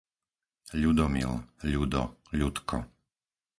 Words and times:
Ľudomil, 0.81 1.31
Ľudo, 1.71 2.03
Ľudko 2.37 2.77